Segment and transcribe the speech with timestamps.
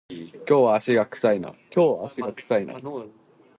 [0.09, 1.53] 今日は足が臭いな